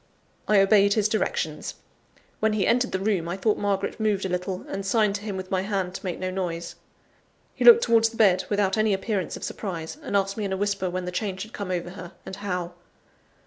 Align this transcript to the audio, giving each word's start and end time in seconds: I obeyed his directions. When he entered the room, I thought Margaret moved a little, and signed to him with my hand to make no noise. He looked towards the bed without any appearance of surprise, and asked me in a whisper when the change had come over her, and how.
I 0.47 0.59
obeyed 0.59 0.95
his 0.95 1.07
directions. 1.07 1.75
When 2.39 2.53
he 2.53 2.65
entered 2.65 2.91
the 2.91 2.97
room, 2.97 3.29
I 3.29 3.37
thought 3.37 3.59
Margaret 3.59 3.99
moved 3.99 4.25
a 4.25 4.29
little, 4.29 4.65
and 4.67 4.83
signed 4.83 5.13
to 5.17 5.21
him 5.21 5.37
with 5.37 5.51
my 5.51 5.61
hand 5.61 5.93
to 5.93 6.03
make 6.03 6.17
no 6.17 6.31
noise. 6.31 6.73
He 7.53 7.63
looked 7.63 7.83
towards 7.83 8.09
the 8.09 8.17
bed 8.17 8.45
without 8.49 8.79
any 8.79 8.95
appearance 8.95 9.37
of 9.37 9.43
surprise, 9.43 9.99
and 10.01 10.17
asked 10.17 10.37
me 10.37 10.43
in 10.45 10.53
a 10.53 10.57
whisper 10.57 10.89
when 10.89 11.05
the 11.05 11.11
change 11.11 11.43
had 11.43 11.53
come 11.53 11.69
over 11.69 11.91
her, 11.91 12.13
and 12.25 12.37
how. 12.37 12.73